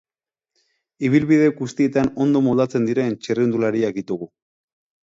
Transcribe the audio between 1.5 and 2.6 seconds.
guztietan ondo